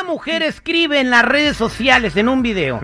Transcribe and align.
Una 0.00 0.08
mujer 0.12 0.42
escribe 0.42 0.98
en 0.98 1.10
las 1.10 1.22
redes 1.26 1.58
sociales 1.58 2.16
en 2.16 2.30
un 2.30 2.40
video 2.42 2.80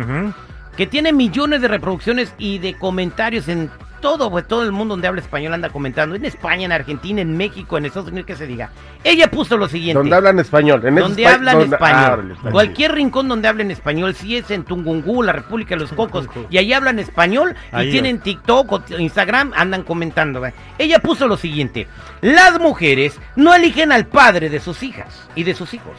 que 0.76 0.86
tiene 0.86 1.14
millones 1.14 1.62
de 1.62 1.68
reproducciones 1.68 2.34
y 2.36 2.58
de 2.58 2.74
comentarios 2.74 3.48
en 3.48 3.70
todo, 4.02 4.30
pues, 4.30 4.46
todo 4.46 4.62
el 4.64 4.72
mundo 4.72 4.92
donde 4.92 5.08
habla 5.08 5.22
español 5.22 5.54
anda 5.54 5.70
comentando. 5.70 6.14
En 6.14 6.26
España, 6.26 6.66
en 6.66 6.72
Argentina, 6.72 7.22
en 7.22 7.34
México, 7.34 7.78
en 7.78 7.86
Estados 7.86 8.08
Unidos, 8.08 8.26
que 8.26 8.36
se 8.36 8.46
diga. 8.46 8.68
Ella 9.02 9.30
puso 9.30 9.56
lo 9.56 9.66
siguiente. 9.66 9.98
Donde 9.98 10.14
hablan 10.14 10.38
español. 10.38 10.82
En 10.84 10.94
donde 10.94 11.22
espa- 11.24 11.34
hablan 11.36 11.58
donde- 11.58 11.76
español. 11.76 12.36
Cualquier 12.52 12.92
rincón 12.92 13.28
donde 13.28 13.48
hablen 13.48 13.70
español, 13.70 14.14
si 14.14 14.36
es 14.36 14.50
en 14.50 14.64
Tungungú, 14.64 15.22
la 15.22 15.32
República 15.32 15.74
de 15.74 15.80
los 15.80 15.92
Cocos, 15.94 16.28
y 16.50 16.58
ahí 16.58 16.74
hablan 16.74 16.98
español 16.98 17.54
y 17.86 17.90
tienen 17.90 18.20
TikTok 18.20 18.72
o 18.72 18.82
Instagram, 18.98 19.52
andan 19.56 19.84
comentando. 19.84 20.42
¿ve? 20.42 20.52
Ella 20.76 20.98
puso 20.98 21.26
lo 21.26 21.38
siguiente: 21.38 21.88
Las 22.20 22.60
mujeres 22.60 23.18
no 23.36 23.54
eligen 23.54 23.90
al 23.90 24.04
padre 24.04 24.50
de 24.50 24.60
sus 24.60 24.82
hijas 24.82 25.26
y 25.34 25.44
de 25.44 25.54
sus 25.54 25.72
hijos. 25.72 25.96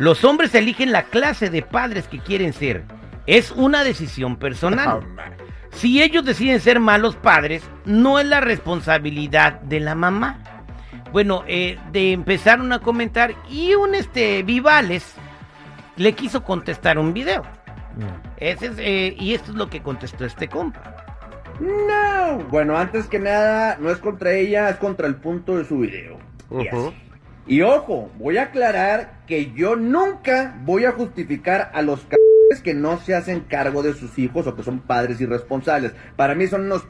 Los 0.00 0.24
hombres 0.24 0.54
eligen 0.54 0.92
la 0.92 1.02
clase 1.02 1.50
de 1.50 1.60
padres 1.60 2.08
que 2.08 2.20
quieren 2.20 2.54
ser. 2.54 2.84
Es 3.26 3.50
una 3.50 3.84
decisión 3.84 4.36
personal. 4.36 5.06
Si 5.72 6.02
ellos 6.02 6.24
deciden 6.24 6.58
ser 6.60 6.80
malos 6.80 7.16
padres, 7.16 7.62
no 7.84 8.18
es 8.18 8.24
la 8.24 8.40
responsabilidad 8.40 9.60
de 9.60 9.78
la 9.78 9.94
mamá. 9.94 10.38
Bueno, 11.12 11.44
eh, 11.46 11.78
de 11.92 12.12
empezaron 12.12 12.72
a 12.72 12.78
comentar 12.78 13.34
y 13.50 13.74
un 13.74 13.94
este 13.94 14.42
Vivales 14.42 15.16
le 15.96 16.14
quiso 16.14 16.44
contestar 16.44 16.98
un 16.98 17.12
video. 17.12 17.42
Ese 18.38 18.68
es, 18.68 18.72
eh, 18.78 19.14
y 19.18 19.34
esto 19.34 19.50
es 19.50 19.58
lo 19.58 19.68
que 19.68 19.82
contestó 19.82 20.24
este 20.24 20.48
compa. 20.48 20.96
No. 21.60 22.38
Bueno, 22.48 22.78
antes 22.78 23.06
que 23.06 23.18
nada, 23.18 23.76
no 23.78 23.90
es 23.90 23.98
contra 23.98 24.32
ella, 24.32 24.70
es 24.70 24.76
contra 24.76 25.06
el 25.06 25.16
punto 25.16 25.58
de 25.58 25.66
su 25.66 25.80
video. 25.80 26.18
Y 27.46 27.62
ojo, 27.62 28.10
voy 28.18 28.38
a 28.38 28.44
aclarar 28.44 29.20
que 29.26 29.52
yo 29.52 29.76
nunca 29.76 30.56
voy 30.64 30.84
a 30.84 30.92
justificar 30.92 31.70
a 31.74 31.82
los 31.82 32.00
cabrones 32.00 32.62
que 32.62 32.74
no 32.74 32.98
se 32.98 33.14
hacen 33.14 33.40
cargo 33.40 33.82
de 33.82 33.94
sus 33.94 34.18
hijos 34.18 34.46
o 34.46 34.54
que 34.54 34.62
son 34.62 34.80
padres 34.80 35.20
irresponsables. 35.20 35.92
Para 36.16 36.34
mí 36.34 36.46
son 36.46 36.66
unos 36.66 36.84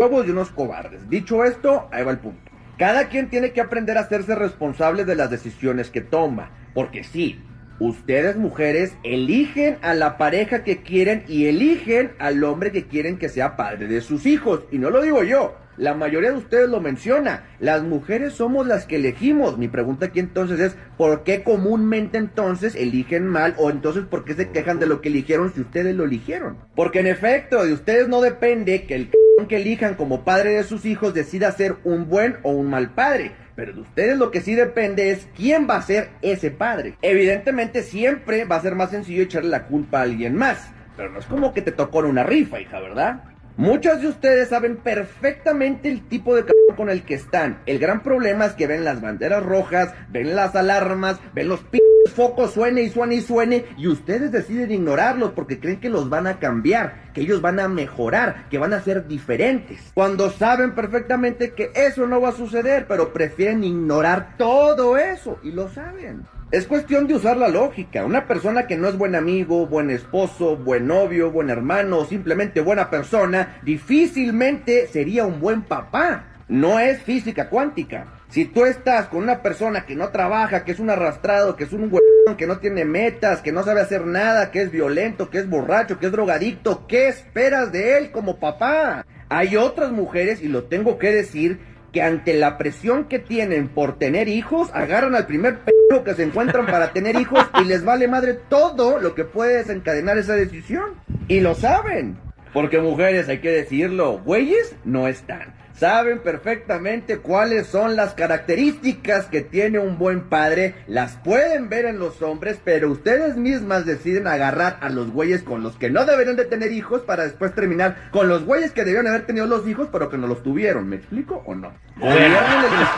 huevos 0.00 0.26
y 0.26 0.30
unos 0.30 0.50
cobardes. 0.50 1.08
Dicho 1.08 1.44
esto, 1.44 1.88
ahí 1.92 2.02
va 2.02 2.10
el 2.10 2.18
punto. 2.18 2.50
Cada 2.78 3.08
quien 3.08 3.28
tiene 3.28 3.52
que 3.52 3.60
aprender 3.60 3.98
a 3.98 4.02
hacerse 4.02 4.34
responsable 4.34 5.04
de 5.04 5.14
las 5.14 5.30
decisiones 5.30 5.90
que 5.90 6.00
toma. 6.00 6.50
Porque 6.72 7.04
sí, 7.04 7.42
ustedes 7.80 8.36
mujeres 8.36 8.94
eligen 9.02 9.78
a 9.82 9.94
la 9.94 10.18
pareja 10.18 10.62
que 10.62 10.82
quieren 10.82 11.24
y 11.26 11.46
eligen 11.46 12.12
al 12.18 12.44
hombre 12.44 12.70
que 12.70 12.84
quieren 12.84 13.18
que 13.18 13.28
sea 13.28 13.56
padre 13.56 13.88
de 13.88 14.00
sus 14.00 14.26
hijos. 14.26 14.64
Y 14.70 14.78
no 14.78 14.90
lo 14.90 15.02
digo 15.02 15.24
yo. 15.24 15.56
La 15.76 15.94
mayoría 15.94 16.30
de 16.30 16.36
ustedes 16.36 16.68
lo 16.68 16.80
menciona. 16.80 17.44
Las 17.58 17.82
mujeres 17.82 18.34
somos 18.34 18.66
las 18.66 18.84
que 18.84 18.96
elegimos. 18.96 19.56
Mi 19.56 19.66
pregunta 19.66 20.06
aquí 20.06 20.20
entonces 20.20 20.60
es, 20.60 20.76
¿por 20.98 21.24
qué 21.24 21.42
comúnmente 21.42 22.18
entonces 22.18 22.74
eligen 22.74 23.26
mal 23.26 23.54
o 23.56 23.70
entonces 23.70 24.04
por 24.04 24.26
qué 24.26 24.34
se 24.34 24.50
quejan 24.50 24.78
de 24.78 24.86
lo 24.86 25.00
que 25.00 25.08
eligieron 25.08 25.54
si 25.54 25.62
ustedes 25.62 25.96
lo 25.96 26.04
eligieron? 26.04 26.58
Porque 26.76 27.00
en 27.00 27.06
efecto, 27.06 27.64
de 27.64 27.72
ustedes 27.72 28.08
no 28.08 28.20
depende 28.20 28.84
que 28.84 28.94
el 28.94 29.10
que 29.48 29.56
elijan 29.56 29.94
como 29.94 30.22
padre 30.22 30.50
de 30.50 30.64
sus 30.64 30.84
hijos 30.84 31.14
decida 31.14 31.50
ser 31.52 31.76
un 31.84 32.08
buen 32.08 32.36
o 32.42 32.50
un 32.50 32.68
mal 32.68 32.90
padre. 32.94 33.32
Pero 33.60 33.74
de 33.74 33.80
ustedes 33.82 34.16
lo 34.16 34.30
que 34.30 34.40
sí 34.40 34.54
depende 34.54 35.10
es 35.10 35.28
quién 35.36 35.68
va 35.68 35.76
a 35.76 35.82
ser 35.82 36.08
ese 36.22 36.50
padre. 36.50 36.94
Evidentemente 37.02 37.82
siempre 37.82 38.46
va 38.46 38.56
a 38.56 38.62
ser 38.62 38.74
más 38.74 38.88
sencillo 38.88 39.22
echarle 39.22 39.50
la 39.50 39.66
culpa 39.66 39.98
a 39.98 40.04
alguien 40.04 40.34
más. 40.34 40.72
Pero 40.96 41.10
no 41.10 41.18
es 41.18 41.26
como 41.26 41.52
que 41.52 41.60
te 41.60 41.70
tocó 41.70 42.00
en 42.00 42.06
una 42.06 42.22
rifa, 42.22 42.58
hija, 42.58 42.80
¿verdad? 42.80 43.22
Muchos 43.58 44.00
de 44.00 44.08
ustedes 44.08 44.48
saben 44.48 44.78
perfectamente 44.78 45.90
el 45.90 46.08
tipo 46.08 46.34
de 46.34 46.46
cabrón 46.46 46.74
con 46.74 46.88
el 46.88 47.02
que 47.02 47.12
están. 47.12 47.58
El 47.66 47.78
gran 47.78 48.02
problema 48.02 48.46
es 48.46 48.52
que 48.54 48.66
ven 48.66 48.82
las 48.82 49.02
banderas 49.02 49.42
rojas, 49.42 49.92
ven 50.08 50.34
las 50.34 50.56
alarmas, 50.56 51.20
ven 51.34 51.50
los 51.50 51.60
p 51.60 51.80
focos 52.10 52.52
suene 52.52 52.82
y 52.82 52.90
suene 52.90 53.16
y 53.16 53.20
suene 53.20 53.64
y 53.76 53.88
ustedes 53.88 54.32
deciden 54.32 54.70
ignorarlos 54.70 55.32
porque 55.32 55.60
creen 55.60 55.80
que 55.80 55.90
los 55.90 56.08
van 56.08 56.26
a 56.26 56.38
cambiar, 56.38 57.12
que 57.12 57.22
ellos 57.22 57.40
van 57.40 57.60
a 57.60 57.68
mejorar, 57.68 58.48
que 58.50 58.58
van 58.58 58.72
a 58.72 58.82
ser 58.82 59.06
diferentes. 59.06 59.90
Cuando 59.94 60.30
saben 60.30 60.74
perfectamente 60.74 61.52
que 61.52 61.70
eso 61.74 62.06
no 62.06 62.20
va 62.20 62.30
a 62.30 62.32
suceder, 62.32 62.86
pero 62.88 63.12
prefieren 63.12 63.64
ignorar 63.64 64.36
todo 64.36 64.96
eso 64.96 65.38
y 65.42 65.52
lo 65.52 65.68
saben. 65.68 66.26
Es 66.50 66.66
cuestión 66.66 67.06
de 67.06 67.14
usar 67.14 67.36
la 67.36 67.48
lógica. 67.48 68.04
Una 68.04 68.26
persona 68.26 68.66
que 68.66 68.76
no 68.76 68.88
es 68.88 68.98
buen 68.98 69.14
amigo, 69.14 69.68
buen 69.68 69.88
esposo, 69.88 70.56
buen 70.56 70.88
novio, 70.88 71.30
buen 71.30 71.48
hermano 71.48 71.98
o 71.98 72.04
simplemente 72.04 72.60
buena 72.60 72.90
persona, 72.90 73.60
difícilmente 73.62 74.88
sería 74.88 75.26
un 75.26 75.40
buen 75.40 75.62
papá. 75.62 76.24
No 76.48 76.80
es 76.80 77.00
física 77.02 77.48
cuántica. 77.48 78.08
Si 78.30 78.44
tú 78.44 78.64
estás 78.64 79.06
con 79.06 79.22
una 79.22 79.42
persona 79.42 79.86
que 79.86 79.94
no 79.94 80.08
trabaja, 80.08 80.64
que 80.64 80.72
es 80.72 80.80
un 80.80 80.90
arrastrado, 80.90 81.54
que 81.54 81.64
es 81.64 81.72
un 81.72 81.88
que 82.36 82.46
no 82.46 82.58
tiene 82.58 82.84
metas, 82.84 83.40
que 83.40 83.52
no 83.52 83.62
sabe 83.62 83.80
hacer 83.80 84.06
nada, 84.06 84.50
que 84.50 84.62
es 84.62 84.70
violento, 84.70 85.30
que 85.30 85.38
es 85.38 85.48
borracho, 85.48 85.98
que 85.98 86.06
es 86.06 86.12
drogadicto, 86.12 86.86
¿qué 86.86 87.08
esperas 87.08 87.72
de 87.72 87.98
él 87.98 88.10
como 88.10 88.38
papá? 88.38 89.06
Hay 89.28 89.56
otras 89.56 89.92
mujeres, 89.92 90.42
y 90.42 90.48
lo 90.48 90.64
tengo 90.64 90.98
que 90.98 91.12
decir, 91.12 91.60
que 91.92 92.02
ante 92.02 92.34
la 92.34 92.58
presión 92.58 93.04
que 93.04 93.18
tienen 93.18 93.68
por 93.68 93.98
tener 93.98 94.28
hijos, 94.28 94.70
agarran 94.72 95.14
al 95.14 95.26
primer 95.26 95.58
p 95.64 95.72
que 96.04 96.14
se 96.14 96.22
encuentran 96.22 96.66
para 96.66 96.92
tener 96.92 97.16
hijos 97.16 97.44
y 97.60 97.64
les 97.64 97.84
vale 97.84 98.06
madre 98.06 98.38
todo 98.48 99.00
lo 99.00 99.14
que 99.16 99.24
puede 99.24 99.56
desencadenar 99.56 100.18
esa 100.18 100.34
decisión. 100.34 100.94
Y 101.26 101.40
lo 101.40 101.56
saben. 101.56 102.16
Porque 102.52 102.80
mujeres, 102.80 103.28
hay 103.28 103.38
que 103.38 103.50
decirlo, 103.50 104.20
güeyes 104.24 104.76
no 104.84 105.08
están. 105.08 105.52
Saben 105.74 106.18
perfectamente 106.18 107.18
cuáles 107.18 107.66
son 107.66 107.96
las 107.96 108.14
características 108.14 109.26
que 109.26 109.40
tiene 109.40 109.78
un 109.78 109.98
buen 109.98 110.22
padre, 110.28 110.74
las 110.86 111.16
pueden 111.16 111.68
ver 111.68 111.86
en 111.86 111.98
los 111.98 112.20
hombres, 112.22 112.58
pero 112.62 112.90
ustedes 112.90 113.36
mismas 113.36 113.86
deciden 113.86 114.26
agarrar 114.26 114.78
a 114.80 114.90
los 114.90 115.10
güeyes 115.10 115.42
con 115.42 115.62
los 115.62 115.76
que 115.76 115.90
no 115.90 116.04
deberían 116.04 116.36
de 116.36 116.44
tener 116.44 116.72
hijos 116.72 117.02
para 117.02 117.24
después 117.24 117.54
terminar 117.54 118.10
con 118.10 118.28
los 118.28 118.44
güeyes 118.44 118.72
que 118.72 118.84
debieron 118.84 119.08
haber 119.08 119.26
tenido 119.26 119.46
los 119.46 119.66
hijos 119.66 119.88
pero 119.90 120.10
que 120.10 120.18
no 120.18 120.26
los 120.26 120.42
tuvieron. 120.42 120.88
¿Me 120.88 120.96
explico 120.96 121.42
o 121.46 121.54
no? 121.54 121.72
Gobiernen 121.98 122.30
el 122.30 122.90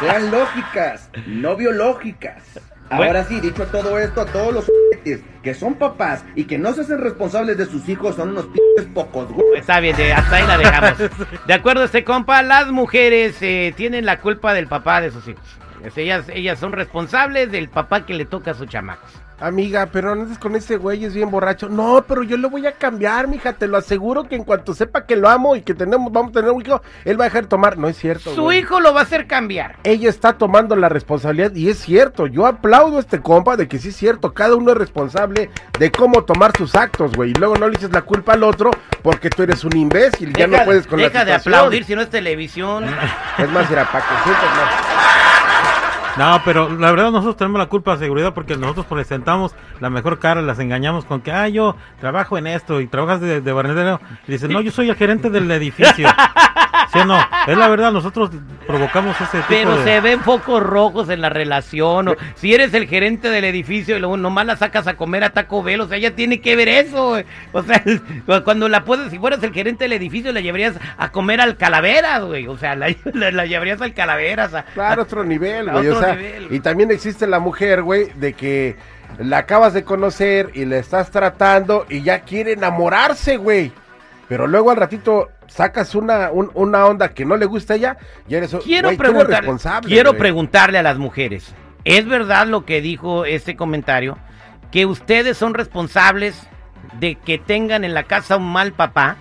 sean 0.00 0.30
lógicas, 0.30 1.10
no 1.26 1.56
biológicas. 1.56 2.42
Ahora 2.90 3.24
sí, 3.24 3.40
dicho 3.40 3.66
todo 3.66 3.98
esto, 3.98 4.20
a 4.20 4.26
todos 4.26 4.52
los 4.52 4.70
que 5.42 5.54
son 5.54 5.74
papás 5.74 6.24
y 6.34 6.44
que 6.44 6.58
no 6.58 6.72
se 6.72 6.82
hacen 6.82 6.98
responsables 7.00 7.56
de 7.58 7.66
sus 7.66 7.88
hijos 7.88 8.16
son 8.16 8.30
unos 8.30 8.46
p***s 8.46 8.88
pocos, 8.94 9.30
güey. 9.32 9.58
Está 9.60 9.80
bien, 9.80 9.96
de- 9.96 10.12
hasta 10.12 10.36
ahí 10.36 10.46
la 10.46 10.58
dejamos. 10.58 11.10
De 11.46 11.54
acuerdo 11.54 11.82
a 11.82 11.84
este 11.86 12.04
compa, 12.04 12.42
las 12.42 12.70
mujeres 12.70 13.36
eh, 13.40 13.72
tienen 13.76 14.06
la 14.06 14.20
culpa 14.20 14.54
del 14.54 14.66
papá 14.66 15.00
de 15.00 15.10
sus 15.10 15.26
hijos. 15.28 15.44
Ellas, 15.96 16.24
ellas 16.32 16.58
son 16.58 16.72
responsables 16.72 17.52
del 17.52 17.68
papá 17.68 18.06
que 18.06 18.14
le 18.14 18.24
toca 18.24 18.52
a 18.52 18.54
sus 18.54 18.66
chamacos. 18.68 19.10
Amiga, 19.46 19.86
pero 19.92 20.14
no 20.14 20.22
andes 20.22 20.38
con 20.38 20.56
ese 20.56 20.76
güey, 20.76 21.04
es 21.04 21.12
bien 21.12 21.30
borracho. 21.30 21.68
No, 21.68 22.02
pero 22.08 22.22
yo 22.22 22.36
lo 22.38 22.48
voy 22.48 22.66
a 22.66 22.72
cambiar, 22.72 23.28
mija, 23.28 23.52
te 23.52 23.66
lo 23.68 23.76
aseguro 23.76 24.24
que 24.24 24.36
en 24.36 24.44
cuanto 24.44 24.72
sepa 24.72 25.04
que 25.04 25.16
lo 25.16 25.28
amo 25.28 25.54
y 25.54 25.60
que 25.60 25.74
tenemos, 25.74 26.10
vamos 26.10 26.30
a 26.30 26.34
tener 26.34 26.50
un 26.50 26.62
hijo, 26.64 26.80
él 27.04 27.20
va 27.20 27.24
a 27.24 27.28
dejar 27.28 27.42
de 27.42 27.48
tomar. 27.48 27.76
No 27.76 27.86
es 27.88 27.98
cierto. 27.98 28.34
Su 28.34 28.42
güey. 28.44 28.60
hijo 28.60 28.80
lo 28.80 28.94
va 28.94 29.00
a 29.00 29.02
hacer 29.02 29.26
cambiar. 29.26 29.76
Ella 29.84 30.08
está 30.08 30.32
tomando 30.38 30.76
la 30.76 30.88
responsabilidad 30.88 31.54
y 31.54 31.68
es 31.68 31.78
cierto, 31.78 32.26
yo 32.26 32.46
aplaudo 32.46 32.96
a 32.96 33.00
este 33.00 33.20
compa 33.20 33.56
de 33.56 33.68
que 33.68 33.78
sí 33.78 33.88
es 33.90 33.96
cierto, 33.96 34.32
cada 34.32 34.56
uno 34.56 34.72
es 34.72 34.78
responsable 34.78 35.50
de 35.78 35.90
cómo 35.92 36.24
tomar 36.24 36.56
sus 36.56 36.74
actos, 36.74 37.12
güey, 37.14 37.32
y 37.32 37.34
luego 37.34 37.56
no 37.56 37.68
le 37.68 37.74
eches 37.76 37.92
la 37.92 38.00
culpa 38.02 38.32
al 38.32 38.44
otro 38.44 38.70
porque 39.02 39.28
tú 39.28 39.42
eres 39.42 39.62
un 39.64 39.76
imbécil, 39.76 40.32
ya 40.32 40.46
Deja- 40.46 40.58
no 40.60 40.64
puedes 40.64 40.86
con 40.86 40.98
la 41.00 41.08
Deja 41.08 41.24
de 41.24 41.34
aplaudir 41.34 41.84
si 41.84 41.94
no 41.94 42.00
es 42.00 42.08
televisión. 42.08 42.84
Es 43.38 43.50
más, 43.50 43.68
mira, 43.68 43.84
para 43.92 44.04
que 44.06 44.14
sientas 44.24 44.56
más. 44.56 45.23
No, 46.16 46.40
pero 46.44 46.68
la 46.70 46.90
verdad 46.90 47.10
nosotros 47.10 47.36
tenemos 47.36 47.58
la 47.58 47.66
culpa 47.66 47.92
de 47.92 47.98
seguridad 48.04 48.34
porque 48.34 48.56
nosotros 48.56 48.86
presentamos 48.86 49.54
la 49.80 49.90
mejor 49.90 50.20
cara, 50.20 50.42
las 50.42 50.58
engañamos 50.60 51.04
con 51.04 51.20
que, 51.20 51.32
ah, 51.32 51.48
yo 51.48 51.76
trabajo 52.00 52.38
en 52.38 52.46
esto 52.46 52.80
y 52.80 52.86
trabajas 52.86 53.20
de, 53.20 53.40
de 53.40 53.52
barrendero. 53.52 54.00
Y 54.28 54.32
dicen, 54.32 54.52
no, 54.52 54.60
yo 54.60 54.70
soy 54.70 54.90
el 54.90 54.96
gerente 54.96 55.28
del 55.30 55.50
edificio. 55.50 56.08
¿Sí 56.94 56.98
o 57.00 57.04
no? 57.04 57.18
Es 57.46 57.58
la 57.58 57.68
verdad, 57.68 57.92
nosotros 57.92 58.30
provocamos 58.66 59.14
ese 59.20 59.36
tipo 59.38 59.44
Pero 59.50 59.76
de... 59.76 59.84
se 59.84 60.00
ven 60.00 60.20
focos 60.20 60.62
rojos 60.62 61.10
en 61.10 61.20
la 61.20 61.28
relación. 61.28 62.08
O 62.08 62.16
si 62.36 62.54
eres 62.54 62.72
el 62.72 62.86
gerente 62.88 63.28
del 63.28 63.44
edificio 63.44 63.96
y 63.96 63.98
luego 64.00 64.16
nomás 64.16 64.46
la 64.46 64.56
sacas 64.56 64.86
a 64.86 64.94
comer 64.96 65.24
a 65.24 65.30
Taco 65.30 65.62
Bell, 65.62 65.82
o 65.82 65.86
sea, 65.88 65.98
ella 65.98 66.14
tiene 66.14 66.40
que 66.40 66.56
ver 66.56 66.68
eso. 66.68 67.18
O 67.52 67.62
sea, 67.62 67.82
cuando 68.44 68.68
la 68.70 68.84
puedes, 68.84 69.10
si 69.10 69.18
fueras 69.18 69.42
el 69.42 69.52
gerente 69.52 69.84
del 69.84 69.92
edificio, 69.92 70.32
la 70.32 70.40
llevarías 70.40 70.76
a 70.96 71.10
comer 71.10 71.40
al 71.42 71.56
Calaveras, 71.58 72.24
güey. 72.24 72.46
O 72.46 72.56
sea, 72.56 72.74
la, 72.74 72.88
la- 73.12 73.30
la 73.30 73.44
llevarías 73.44 73.82
al 73.82 73.92
Calaveras. 73.92 74.54
a- 74.54 74.62
Claro, 74.62 75.02
otro 75.02 75.24
nivel, 75.24 75.70
güey. 75.70 75.88
otro 75.88 75.98
o 75.98 76.02
sea, 76.02 76.14
nivel. 76.14 76.46
y 76.50 76.60
también 76.60 76.90
existe 76.90 77.26
la 77.26 77.40
mujer, 77.40 77.82
güey, 77.82 78.10
de 78.14 78.32
que 78.32 78.76
la 79.18 79.38
acabas 79.38 79.74
de 79.74 79.84
conocer 79.84 80.50
y 80.54 80.64
le 80.64 80.78
estás 80.78 81.10
tratando 81.10 81.86
y 81.88 82.02
ya 82.02 82.20
quiere 82.20 82.52
enamorarse, 82.52 83.36
güey. 83.36 83.72
Pero 84.28 84.46
luego 84.46 84.70
al 84.70 84.78
ratito 84.78 85.30
sacas 85.46 85.94
una, 85.94 86.30
un- 86.30 86.50
una 86.54 86.86
onda 86.86 87.14
que 87.14 87.24
no 87.24 87.36
le 87.36 87.46
gusta 87.46 87.74
a 87.74 87.76
ella 87.76 87.96
y 88.28 88.34
eres 88.34 88.50
Quiero 88.64 88.88
güey, 88.88 88.96
tú 88.96 89.02
eres 89.02 89.12
preguntar, 89.12 89.40
responsable, 89.42 89.88
quiero 89.88 90.10
güey. 90.10 90.20
preguntarle 90.20 90.78
a 90.78 90.82
las 90.82 90.98
mujeres, 90.98 91.54
¿es 91.84 92.06
verdad 92.06 92.46
lo 92.46 92.64
que 92.64 92.80
dijo 92.80 93.24
este 93.24 93.56
comentario? 93.56 94.18
Que 94.70 94.86
ustedes 94.86 95.36
son 95.36 95.54
responsables 95.54 96.48
de 97.00 97.16
que 97.16 97.38
tengan 97.38 97.84
en 97.84 97.94
la 97.94 98.04
casa 98.04 98.36
un 98.36 98.52
mal 98.52 98.72
papá. 98.72 99.16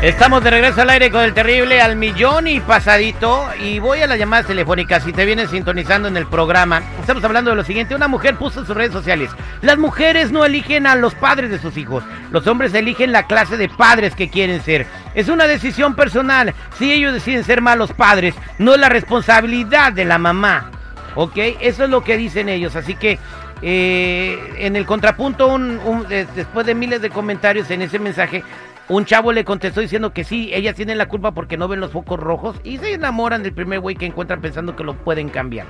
Estamos 0.01 0.41
de 0.45 0.49
regreso 0.49 0.81
al 0.81 0.89
aire 0.91 1.11
con 1.11 1.23
el 1.23 1.33
terrible 1.33 1.81
al 1.81 1.97
millón 1.97 2.47
y 2.47 2.61
pasadito. 2.61 3.45
Y 3.61 3.79
voy 3.79 4.01
a 4.01 4.07
las 4.07 4.17
llamadas 4.17 4.45
telefónicas. 4.47 5.03
Si 5.03 5.11
te 5.11 5.25
vienes 5.25 5.49
sintonizando 5.49 6.07
en 6.07 6.15
el 6.15 6.25
programa, 6.25 6.81
estamos 7.01 7.21
hablando 7.25 7.49
de 7.49 7.57
lo 7.57 7.65
siguiente: 7.65 7.95
una 7.95 8.07
mujer 8.07 8.37
puso 8.37 8.61
en 8.61 8.65
sus 8.65 8.77
redes 8.77 8.93
sociales. 8.93 9.29
Las 9.61 9.77
mujeres 9.77 10.31
no 10.31 10.45
eligen 10.45 10.87
a 10.87 10.95
los 10.95 11.15
padres 11.15 11.49
de 11.51 11.59
sus 11.59 11.75
hijos. 11.75 12.05
Los 12.31 12.47
hombres 12.47 12.73
eligen 12.73 13.11
la 13.11 13.27
clase 13.27 13.57
de 13.57 13.67
padres 13.67 14.15
que 14.15 14.29
quieren 14.29 14.61
ser. 14.63 14.87
Es 15.15 15.27
una 15.27 15.47
decisión 15.47 15.95
personal. 15.95 16.53
Si 16.77 16.93
ellos 16.93 17.13
deciden 17.13 17.43
ser 17.43 17.61
malos 17.61 17.91
padres, 17.91 18.35
no 18.57 18.75
es 18.75 18.79
la 18.79 18.87
responsabilidad 18.87 19.91
de 19.91 20.05
la 20.05 20.17
mamá. 20.17 20.71
¿Ok? 21.15 21.35
Eso 21.59 21.83
es 21.83 21.89
lo 21.89 22.05
que 22.05 22.15
dicen 22.15 22.47
ellos. 22.47 22.77
Así 22.77 22.95
que. 22.95 23.19
eh, 23.61 24.53
en 24.59 24.77
el 24.77 24.85
contrapunto, 24.85 25.47
un- 25.47 26.07
des- 26.07 26.33
después 26.33 26.65
de 26.65 26.73
miles 26.73 27.01
de 27.01 27.09
comentarios 27.09 27.69
en 27.71 27.81
ese 27.81 27.99
mensaje, 27.99 28.41
un 28.89 29.05
chavo 29.05 29.31
le 29.31 29.45
contestó 29.45 29.81
diciendo 29.81 30.11
que 30.13 30.23
sí, 30.23 30.49
ellas 30.53 30.75
tienen 30.75 30.97
la 30.97 31.07
culpa 31.07 31.31
porque 31.31 31.57
no 31.57 31.67
ven 31.67 31.79
los 31.79 31.91
focos 31.91 32.19
rojos 32.19 32.55
y 32.63 32.77
se 32.79 32.93
enamoran 32.93 33.43
del 33.43 33.53
primer 33.53 33.79
güey 33.79 33.95
que 33.95 34.05
encuentran 34.07 34.41
pensando 34.41 34.75
que 34.75 34.83
lo 34.83 34.95
pueden 34.95 35.29
cambiar. 35.29 35.67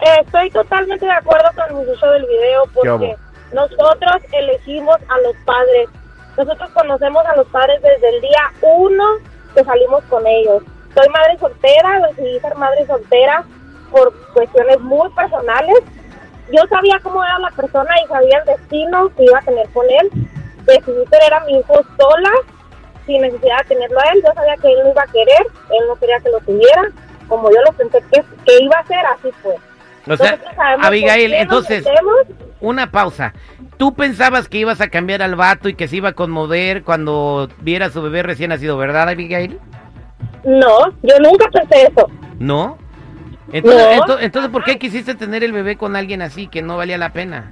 Eh, 0.00 0.20
estoy 0.24 0.50
totalmente 0.50 1.04
de 1.04 1.10
acuerdo 1.10 1.48
con 1.56 1.66
el 1.66 1.84
muchacho 1.84 2.06
del 2.12 2.26
video 2.26 2.62
¿Qué 2.66 2.70
porque 2.74 3.16
nosotros 3.52 4.22
elegimos 4.30 4.96
a 5.08 5.18
los 5.18 5.34
padres. 5.44 5.88
Nosotros 6.36 6.70
conocemos 6.70 7.26
a 7.26 7.34
los 7.34 7.48
padres 7.48 7.82
desde 7.82 8.08
el 8.08 8.20
día 8.20 8.52
uno 8.62 9.04
que 9.52 9.64
salimos 9.64 10.04
con 10.04 10.24
ellos. 10.28 10.62
Soy 10.94 11.08
madre 11.08 11.36
soltera, 11.40 12.06
decidí 12.08 12.38
ser 12.38 12.54
madre 12.54 12.86
soltera 12.86 13.44
por 13.90 14.14
cuestiones 14.32 14.78
muy 14.78 15.10
personales. 15.10 15.80
Yo 16.52 16.62
sabía 16.68 17.00
cómo 17.02 17.24
era 17.24 17.40
la 17.40 17.50
persona 17.50 18.00
y 18.04 18.06
sabía 18.06 18.38
el 18.38 18.44
destino 18.44 19.08
que 19.16 19.24
iba 19.24 19.40
a 19.40 19.42
tener 19.42 19.68
con 19.70 19.86
él. 19.90 20.08
Decidí 20.64 21.04
tener 21.06 21.34
a 21.34 21.40
mi 21.40 21.58
hijo 21.58 21.82
sola, 21.98 22.30
sin 23.06 23.22
necesidad 23.22 23.58
de 23.62 23.74
tenerlo 23.74 23.98
a 23.98 24.12
él. 24.12 24.22
Yo 24.24 24.32
sabía 24.34 24.56
que 24.56 24.72
él 24.72 24.78
no 24.84 24.90
iba 24.90 25.02
a 25.02 25.12
querer, 25.12 25.46
él 25.70 25.88
no 25.88 25.96
quería 25.96 26.20
que 26.20 26.30
lo 26.30 26.38
tuviera. 26.42 26.92
Como 27.28 27.50
yo 27.50 27.56
lo 27.66 27.72
pensé 27.72 27.98
que, 28.12 28.22
que 28.44 28.62
iba 28.62 28.78
a 28.78 28.86
ser, 28.86 28.98
así 29.06 29.30
fue. 29.42 29.54
O 30.08 30.16
sea, 30.16 30.38
sabemos 30.54 30.86
Abigail, 30.86 31.34
entonces, 31.34 31.84
una 32.60 32.90
pausa. 32.92 33.34
¿Tú 33.76 33.92
pensabas 33.94 34.48
que 34.48 34.58
ibas 34.58 34.80
a 34.80 34.88
cambiar 34.88 35.20
al 35.20 35.34
vato 35.34 35.68
y 35.68 35.74
que 35.74 35.88
se 35.88 35.96
iba 35.96 36.10
a 36.10 36.12
conmover 36.12 36.84
cuando 36.84 37.48
viera 37.60 37.86
a 37.86 37.90
su 37.90 38.00
bebé 38.02 38.22
recién 38.22 38.50
nacido, 38.50 38.76
verdad, 38.76 39.08
Abigail? 39.08 39.58
No, 40.44 40.90
yo 41.02 41.18
nunca 41.20 41.46
pensé 41.52 41.88
eso. 41.88 42.08
¿No? 42.38 42.78
Entonces, 43.52 43.96
No. 43.98 44.04
ento- 44.04 44.18
entonces, 44.20 44.50
¿por 44.50 44.64
qué 44.64 44.78
quisiste 44.78 45.14
tener 45.16 45.42
el 45.42 45.52
bebé 45.52 45.76
con 45.76 45.96
alguien 45.96 46.22
así 46.22 46.46
que 46.46 46.62
no 46.62 46.76
valía 46.76 46.98
la 46.98 47.10
pena? 47.12 47.50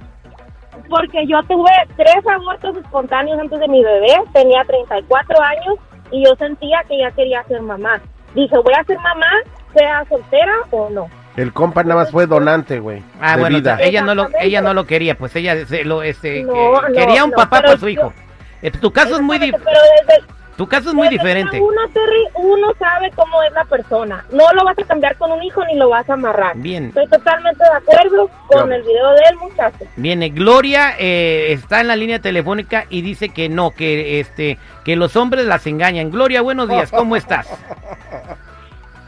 Porque 0.89 1.25
yo 1.27 1.41
tuve 1.43 1.71
tres 1.97 2.25
abortos 2.27 2.77
espontáneos 2.77 3.39
antes 3.39 3.59
de 3.59 3.67
mi 3.67 3.83
bebé, 3.83 4.13
tenía 4.33 4.63
34 4.65 5.41
años 5.41 5.75
y 6.11 6.23
yo 6.25 6.35
sentía 6.37 6.83
que 6.87 6.99
ya 6.99 7.11
quería 7.11 7.43
ser 7.43 7.61
mamá. 7.61 8.01
Dije, 8.33 8.55
voy 8.57 8.73
a 8.73 8.83
ser 8.83 8.97
mamá, 8.99 9.29
sea 9.77 10.03
soltera 10.09 10.53
o 10.71 10.89
no. 10.89 11.07
El 11.35 11.51
compa 11.51 11.83
nada 11.83 11.95
más 12.01 12.11
fue 12.11 12.27
donante, 12.27 12.79
güey. 12.79 13.03
Ah, 13.19 13.35
de 13.35 13.41
bueno, 13.41 13.57
vida. 13.57 13.77
ella 13.81 14.01
no 14.01 14.15
lo 14.15 14.29
ella 14.39 14.61
no 14.61 14.73
lo 14.73 14.85
quería, 14.85 15.17
pues 15.17 15.35
ella 15.35 15.65
se 15.65 15.83
lo 15.83 16.01
este 16.01 16.43
No, 16.43 16.53
que- 16.53 16.59
no, 16.89 16.93
quería 16.93 17.25
un 17.25 17.31
no, 17.31 17.35
papá 17.37 17.61
para 17.61 17.77
su 17.77 17.89
hijo. 17.89 18.13
Eh, 18.61 18.71
tu 18.71 18.91
caso 18.91 19.15
es 19.15 19.21
muy 19.21 19.37
dif- 19.37 19.51
Pero 19.51 19.79
desde, 20.07 20.23
tu 20.55 20.65
caso 20.65 20.89
es 20.89 20.95
muy 20.95 21.09
desde 21.09 21.17
diferente. 21.19 21.59
Uno, 21.59 21.81
Terry, 21.93 22.23
uno 22.35 22.67
sabe 22.79 23.11
cómo 23.13 23.43
es 23.43 23.51
la 23.51 23.65
persona. 23.65 24.23
No 24.31 24.45
lo 24.53 24.63
vas 24.63 24.79
a 24.79 24.83
cambiar 24.85 25.17
con 25.17 25.29
un 25.33 25.43
hijo 25.43 25.61
ni 25.65 25.75
lo 25.77 25.89
vas 25.89 26.09
a 26.09 26.13
amarrar. 26.13 26.53
Bien. 26.55 26.85
Estoy 26.85 27.07
totalmente 27.09 27.61
de 27.61 27.69
acuerdo 27.77 28.29
con 28.47 28.71
el 28.71 28.81
video 28.83 29.11
del 29.11 29.35
muchacho. 29.37 29.85
Viene 29.97 30.29
Gloria 30.29 30.95
eh, 30.97 31.47
está 31.51 31.81
en 31.81 31.87
la 31.89 31.97
línea 31.97 32.19
telefónica 32.19 32.85
y 32.89 33.01
dice 33.01 33.27
que 33.27 33.49
no, 33.49 33.71
que 33.71 34.21
este 34.21 34.57
que 34.85 34.95
los 34.95 35.17
hombres 35.17 35.45
las 35.45 35.67
engañan. 35.67 36.11
Gloria, 36.11 36.41
buenos 36.41 36.69
días, 36.69 36.91
¿cómo 36.91 37.17
estás? 37.17 37.47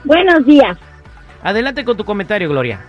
Buenos 0.07 0.45
días. 0.45 0.77
Adelante 1.43 1.83
con 1.83 1.97
tu 1.97 2.05
comentario, 2.05 2.47
Gloria. 2.47 2.79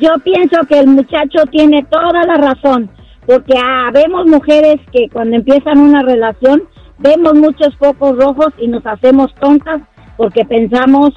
Yo 0.00 0.14
pienso 0.24 0.56
que 0.68 0.80
el 0.80 0.88
muchacho 0.88 1.46
tiene 1.52 1.84
toda 1.84 2.24
la 2.24 2.34
razón, 2.34 2.90
porque 3.24 3.54
ah, 3.56 3.90
vemos 3.92 4.26
mujeres 4.26 4.80
que 4.90 5.08
cuando 5.12 5.36
empiezan 5.36 5.78
una 5.78 6.02
relación 6.02 6.64
vemos 6.98 7.34
muchos 7.34 7.76
focos 7.76 8.16
rojos 8.16 8.52
y 8.58 8.66
nos 8.66 8.84
hacemos 8.84 9.32
tontas 9.36 9.80
porque 10.16 10.44
pensamos, 10.44 11.14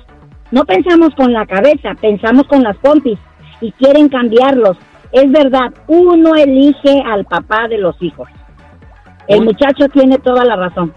no 0.51 0.63
pensamos 0.66 1.16
con 1.16 1.33
la 1.33 1.48
cabeza, 1.48 1.95
pensamos 2.00 2.44
con 2.44 2.62
las 2.62 2.77
pompis 2.77 3.18
y 3.62 3.71
quieren 3.71 4.07
cambiarlos. 4.07 4.77
Es 5.12 5.31
verdad, 5.31 5.74
uno 5.88 6.36
elige 6.36 7.01
al 7.07 7.25
papá 7.25 7.68
de 7.68 7.80
los 7.80 8.00
hijos. 8.04 8.30
El 9.27 9.45
muchacho 9.45 9.89
tiene 9.92 10.19
toda 10.19 10.45
la 10.45 10.56
razón. 10.57 10.94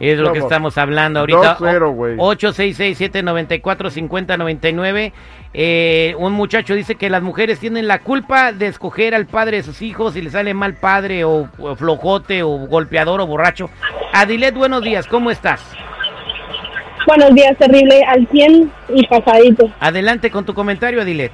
Es 0.00 0.18
lo 0.18 0.32
que 0.32 0.40
estamos 0.40 0.76
hablando 0.76 1.20
ahorita. 1.20 1.56
2-0, 1.58 1.94
güey. 1.94 2.16
866-794-5099. 2.16 5.12
Eh, 5.56 6.14
un 6.18 6.32
muchacho 6.32 6.74
dice 6.74 6.96
que 6.96 7.08
las 7.08 7.22
mujeres 7.22 7.60
tienen 7.60 7.86
la 7.86 8.00
culpa 8.00 8.50
de 8.52 8.66
escoger 8.66 9.14
al 9.14 9.26
padre 9.26 9.58
de 9.58 9.62
sus 9.62 9.82
hijos 9.82 10.14
si 10.14 10.22
le 10.22 10.30
sale 10.30 10.52
mal 10.52 10.74
padre 10.74 11.24
o, 11.24 11.48
o 11.58 11.76
flojote 11.76 12.42
o 12.42 12.48
golpeador 12.66 13.20
o 13.20 13.26
borracho. 13.26 13.70
Adilet, 14.12 14.54
buenos 14.54 14.82
días, 14.82 15.06
¿cómo 15.06 15.30
estás? 15.30 15.62
Buenos 17.06 17.34
días, 17.34 17.56
terrible, 17.58 18.02
al 18.08 18.26
100 18.28 18.72
y 18.94 19.06
pasadito. 19.06 19.70
Adelante 19.78 20.30
con 20.30 20.44
tu 20.44 20.54
comentario, 20.54 21.02
Adilet. 21.02 21.32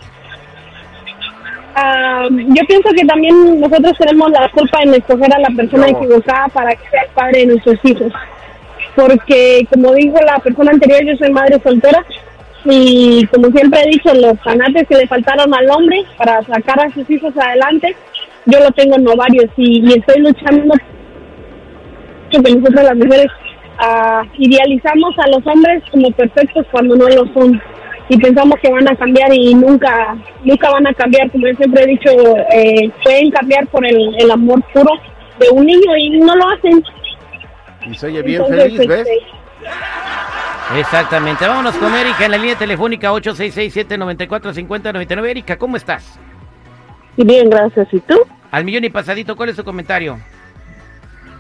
Ah, 1.77 2.27
yo 2.31 2.63
pienso 2.67 2.91
que 2.95 3.05
también 3.07 3.61
nosotros 3.61 3.93
tenemos 3.99 4.31
la 4.33 4.49
culpa 4.51 4.83
en 4.83 4.95
escoger 4.95 5.33
a 5.33 5.39
la 5.39 5.49
persona 5.57 5.87
No. 5.87 5.97
equivocada 5.99 6.49
para 6.49 6.75
que 6.75 6.89
sea 6.91 7.03
el 7.03 7.11
padre 7.11 7.39
de 7.41 7.47
nuestros 7.47 7.79
hijos. 7.85 8.13
Porque, 9.01 9.67
como 9.73 9.95
dijo 9.95 10.17
la 10.27 10.39
persona 10.41 10.73
anterior, 10.73 11.03
yo 11.03 11.17
soy 11.17 11.33
madre 11.33 11.59
soltera 11.63 12.05
y, 12.67 13.27
como 13.29 13.51
siempre 13.51 13.81
he 13.81 13.91
dicho, 13.93 14.13
los 14.13 14.39
fanates 14.43 14.87
que 14.89 14.97
le 14.97 15.07
faltaron 15.07 15.55
al 15.55 15.71
hombre 15.71 16.05
para 16.19 16.43
sacar 16.43 16.81
a 16.81 16.93
sus 16.93 17.09
hijos 17.09 17.33
adelante, 17.35 17.97
yo 18.45 18.61
lo 18.61 18.71
tengo 18.73 18.97
en 18.97 19.09
ovarios 19.09 19.47
y, 19.57 19.91
estoy 19.91 20.21
luchando 20.21 20.75
que 22.31 22.39
nosotros 22.39 22.85
las 22.85 22.97
mujeres 22.97 23.27
ah, 23.79 24.23
idealizamos 24.37 25.19
a 25.19 25.29
los 25.29 25.47
hombres 25.47 25.83
como 25.91 26.11
perfectos 26.11 26.67
cuando 26.71 26.95
no 26.95 27.09
lo 27.09 27.25
son 27.33 27.61
y 28.11 28.19
pensamos 28.19 28.61
que 28.61 28.71
van 28.71 28.87
a 28.89 28.97
cambiar 28.97 29.33
y 29.33 29.55
nunca 29.55 30.17
nunca 30.45 30.71
van 30.71 30.87
a 30.87 30.95
cambiar 30.95 31.29
como 31.31 31.47
yo 31.47 31.55
siempre 31.55 31.83
he 31.83 31.87
dicho 31.87 32.11
eh, 32.53 32.91
pueden 33.03 33.31
cambiar 33.31 33.67
por 33.67 33.85
el, 33.85 34.15
el 34.19 34.31
amor 34.31 34.63
puro 34.73 34.93
de 35.41 35.49
un 35.51 35.67
niño 35.67 35.97
y 35.97 36.21
no 36.21 36.37
lo 36.37 36.49
hacen 36.51 36.83
Y 37.87 37.95
se 37.95 38.07
oye 38.07 38.23
bien 38.23 38.43
Entonces, 38.43 38.73
feliz, 38.73 38.89
¿ves? 38.89 39.09
este, 39.09 39.21
Exactamente. 40.79 41.47
Vámonos 41.47 41.75
con 41.77 41.95
Erika 41.95 42.25
en 42.25 42.31
la 42.31 42.39
línea 42.39 42.57
telefónica 42.57 43.13
866-794-5099. 43.13 45.29
Erika, 45.29 45.57
¿cómo 45.57 45.77
estás? 45.77 46.19
Bien, 47.17 47.51
gracias. 47.51 47.89
¿Y 47.93 47.99
tú? 48.01 48.21
Al 48.51 48.65
millón 48.65 48.85
y 48.85 48.91
pasadito, 48.91 49.37
¿cuál 49.37 49.49
es 49.49 49.57
tu 49.57 49.65
comentario? 49.65 50.19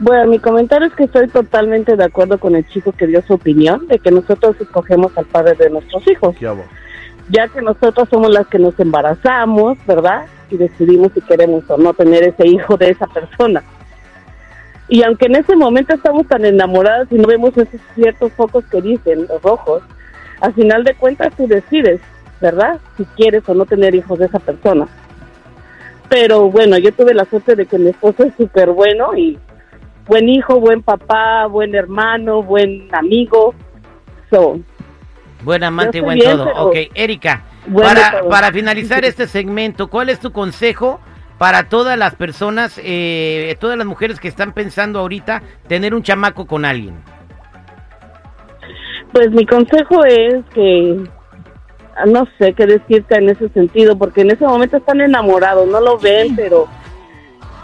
Bueno, 0.00 0.30
mi 0.30 0.38
comentario 0.38 0.88
es 0.88 0.94
que 0.94 1.04
estoy 1.04 1.28
totalmente 1.28 1.96
de 1.96 2.04
acuerdo 2.04 2.38
con 2.38 2.56
el 2.56 2.66
chico 2.68 2.92
que 2.92 3.06
dio 3.06 3.22
su 3.22 3.34
opinión 3.34 3.86
de 3.86 3.98
que 3.98 4.10
nosotros 4.10 4.56
escogemos 4.58 5.16
al 5.16 5.26
padre 5.26 5.54
de 5.54 5.68
nuestros 5.70 6.06
hijos, 6.08 6.34
ya 7.28 7.48
que 7.48 7.60
nosotros 7.60 8.08
somos 8.08 8.30
las 8.30 8.46
que 8.46 8.58
nos 8.58 8.78
embarazamos, 8.80 9.76
¿verdad? 9.86 10.24
Y 10.50 10.56
decidimos 10.56 11.12
si 11.12 11.20
queremos 11.20 11.68
o 11.68 11.76
no 11.76 11.92
tener 11.92 12.22
ese 12.24 12.48
hijo 12.48 12.78
de 12.78 12.88
esa 12.90 13.06
persona. 13.08 13.62
Y 14.90 15.04
aunque 15.04 15.26
en 15.26 15.36
ese 15.36 15.54
momento 15.54 15.94
estamos 15.94 16.26
tan 16.26 16.44
enamoradas 16.44 17.06
y 17.12 17.14
no 17.14 17.28
vemos 17.28 17.56
esos 17.56 17.80
ciertos 17.94 18.32
focos 18.32 18.64
que 18.64 18.82
dicen, 18.82 19.28
los 19.28 19.40
rojos, 19.40 19.84
al 20.40 20.52
final 20.52 20.82
de 20.82 20.94
cuentas 20.94 21.32
tú 21.36 21.46
decides, 21.46 22.00
¿verdad? 22.40 22.80
Si 22.96 23.04
quieres 23.16 23.48
o 23.48 23.54
no 23.54 23.66
tener 23.66 23.94
hijos 23.94 24.18
de 24.18 24.26
esa 24.26 24.40
persona. 24.40 24.88
Pero 26.08 26.50
bueno, 26.50 26.76
yo 26.76 26.92
tuve 26.92 27.14
la 27.14 27.24
suerte 27.24 27.54
de 27.54 27.66
que 27.66 27.78
mi 27.78 27.90
esposo 27.90 28.24
es 28.24 28.34
súper 28.36 28.70
bueno 28.70 29.16
y 29.16 29.38
buen 30.08 30.28
hijo, 30.28 30.58
buen 30.58 30.82
papá, 30.82 31.46
buen 31.46 31.76
hermano, 31.76 32.42
buen 32.42 32.88
amigo. 32.92 33.54
So, 34.28 34.58
Buen 35.44 35.62
amante 35.62 35.98
y 35.98 36.00
buen 36.00 36.18
bien, 36.18 36.36
todo. 36.36 36.50
Ok, 36.66 36.76
Erika, 36.94 37.44
para 38.28 38.50
finalizar 38.50 39.04
este 39.04 39.28
segmento, 39.28 39.88
¿cuál 39.88 40.08
es 40.08 40.18
tu 40.18 40.32
consejo 40.32 41.00
para 41.40 41.70
todas 41.70 41.96
las 41.96 42.16
personas, 42.16 42.78
eh, 42.84 43.56
todas 43.58 43.78
las 43.78 43.86
mujeres 43.86 44.20
que 44.20 44.28
están 44.28 44.52
pensando 44.52 44.98
ahorita 45.00 45.40
tener 45.68 45.94
un 45.94 46.02
chamaco 46.02 46.46
con 46.46 46.66
alguien? 46.66 46.96
Pues 49.10 49.30
mi 49.30 49.46
consejo 49.46 50.04
es 50.04 50.44
que 50.52 51.02
no 52.06 52.26
sé 52.38 52.52
qué 52.52 52.66
decirte 52.66 53.14
en 53.16 53.30
ese 53.30 53.48
sentido, 53.48 53.96
porque 53.96 54.20
en 54.20 54.32
ese 54.32 54.44
momento 54.46 54.76
están 54.76 55.00
enamorados, 55.00 55.66
no 55.66 55.80
lo 55.80 55.96
ven, 55.98 56.36
pero 56.36 56.68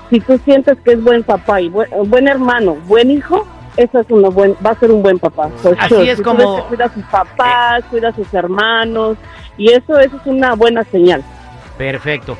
si 0.08 0.20
tú 0.20 0.40
sientes 0.46 0.78
que 0.82 0.92
es 0.92 1.04
buen 1.04 1.22
papá 1.22 1.60
y 1.60 1.68
buen, 1.68 1.90
buen 2.08 2.28
hermano, 2.28 2.76
buen 2.86 3.10
hijo, 3.10 3.46
eso 3.76 4.00
es 4.00 4.06
uno 4.08 4.30
buen, 4.30 4.54
va 4.64 4.70
a 4.70 4.78
ser 4.80 4.90
un 4.90 5.02
buen 5.02 5.18
papá. 5.18 5.50
Así 5.78 5.94
sure. 5.94 6.10
es 6.12 6.16
Si 6.16 6.24
como- 6.24 6.62
que 6.62 6.68
cuida 6.68 6.86
a 6.86 6.94
sus 6.94 7.04
papás, 7.04 7.84
cuida 7.90 8.08
a 8.08 8.12
sus 8.14 8.32
hermanos, 8.32 9.18
y 9.58 9.70
eso, 9.70 9.98
eso 10.00 10.16
es 10.16 10.26
una 10.26 10.54
buena 10.54 10.82
señal. 10.84 11.22
Perfecto. 11.76 12.38